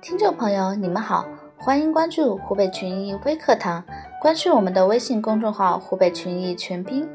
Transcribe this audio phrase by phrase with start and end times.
[0.00, 1.26] 听众朋友，你们好，
[1.56, 3.82] 欢迎关注湖北群益微课堂，
[4.20, 7.06] 关注我们的微信公众号“湖北群益全拼”。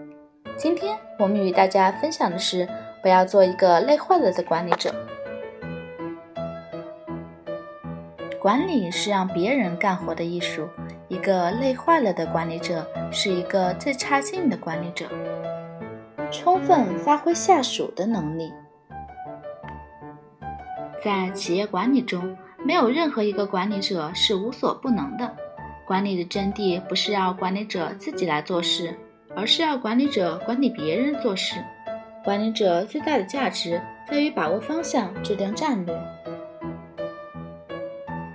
[0.58, 2.68] 今天我们与大家分享的是，
[3.02, 4.94] 不要做一个累坏了的管理者。
[8.42, 10.68] 管理是让别人干活的艺术，
[11.08, 15.06] 一个累坏了的管理者是一个最差劲的管理者。
[16.30, 18.52] 充分发挥下属的能力，
[21.02, 22.36] 在企业管理中。
[22.66, 25.36] 没有任何一个管理者是无所不能的。
[25.86, 28.98] 管理的真谛不是要管理者自己来做事，
[29.36, 31.56] 而是要管理者管理别人做事。
[32.24, 35.94] 管理者最大的价值在于把握方向，制定战略。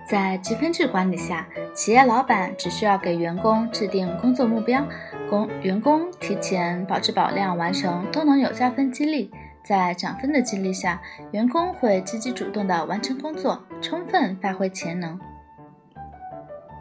[0.06, 4.82] 在积分制管理下，企业老板只需要给员工制定工作目标，
[5.30, 9.30] 工员工提前保质保量完成，都能有加分激励。
[9.68, 15.20] 在涨分的激励下，员工会积极主动地完成工作，充分发挥潜能。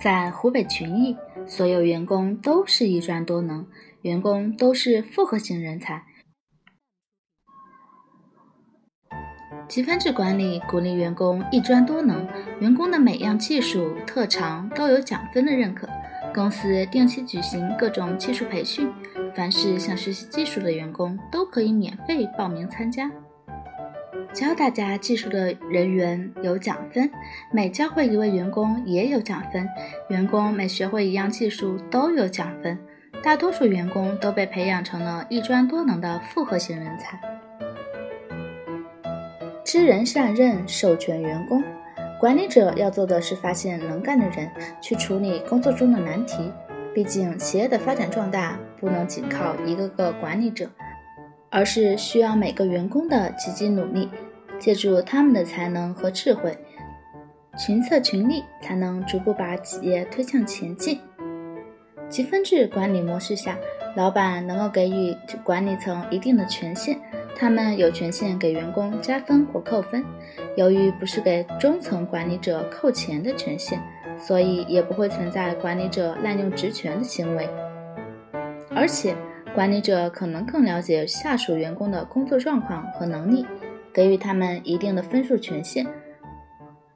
[0.02, 3.68] 在湖北群益，所有员工都是一专多能，
[4.04, 6.02] 员工都是复合型人才。
[9.68, 12.26] 积分制管理鼓励员工一专多能，
[12.62, 15.90] 员工的每样技术特长都有奖分的认可。
[16.34, 18.90] 公司定期举行各种技术培训，
[19.36, 23.12] 凡是想学习技术的员工都可以免费报名参加。
[24.34, 27.10] 教大家技术的人员有奖分，
[27.52, 29.68] 每教会一位员工也有奖分，
[30.10, 32.78] 员工每学会一样技术都有奖分。
[33.24, 37.20] 大多数员工都被培养成了一专多能的复合型人才。
[39.64, 41.64] 知人善任，授权员工。
[42.20, 44.50] 管理者要做的是发现能干的人，
[44.82, 46.52] 去处理工作中的难题。
[46.94, 50.70] 毕竟，企业的发展壮大不能仅靠一个个管理者，
[51.50, 54.10] 而是需要每个员工的积极努力，
[54.60, 56.58] 借助他们的才能和智慧，
[57.58, 61.00] 群策群力，才能逐步把企业推向前进。
[62.10, 63.58] 积分制管理模式下，
[63.96, 66.98] 老板能够给予管理层一定的权限。
[67.40, 70.04] 他们有权限给员工加分或扣分，
[70.56, 73.80] 由于不是给中层管理者扣钱的权限，
[74.18, 77.48] 所以也不会存在管理者滥用职权的行为。
[78.72, 79.16] 而且，
[79.56, 83.46] 管理者可能更了解下属员工的工作状况和能力，
[83.92, 85.88] 给予他们一定的分数权限，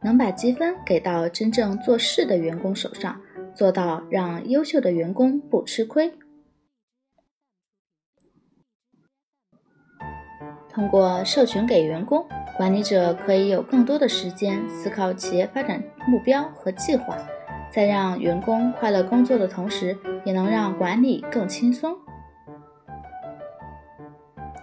[0.02, 3.20] 能把积分给到真正做事的员工手上，
[3.56, 6.14] 做到让优秀的员工不吃亏。
[10.70, 12.26] 通过授权给员工，
[12.56, 17.18] 管理者可以有更多的时间思考企业发展目标和计划，
[17.74, 21.98] 在让员工快乐工作的同时，也能让管理更轻松。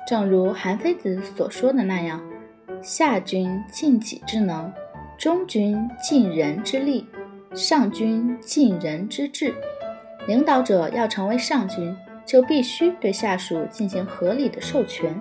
[0.08, 2.18] 正如韩非子所说的那样
[2.80, 4.72] ：“下君尽己之能，
[5.18, 7.06] 中君尽人之力，
[7.52, 9.52] 上君尽人之智。”
[10.26, 15.14] 领导者要成为上君，就必须对下属进行合理的授权。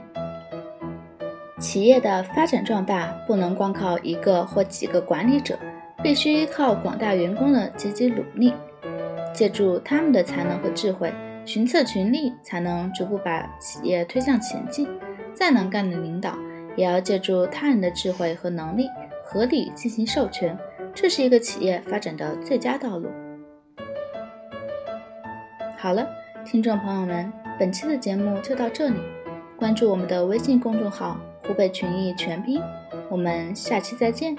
[1.60, 5.60] 企业的发展壮大不能光靠一个或几个管理者，
[6.02, 8.54] 必须依靠广大员工的积极努力，
[9.34, 11.14] 借助他们的才能和智慧，
[11.48, 14.86] 群策群力，才能逐步把企业推向前进。
[15.34, 16.38] 再能干的领导，
[16.76, 18.90] 也要借助他人的智慧和能力，
[19.24, 20.58] 合理进行授权，
[20.94, 23.08] 这是一个企业发展的最佳道路。
[25.78, 26.06] 好了，
[26.46, 29.00] 听众朋友们，本期的节目就到这里，
[29.56, 31.18] 关注我们的微信公众号。
[31.48, 32.62] 湖北群益全拼，
[33.10, 34.36] 我们下期再见。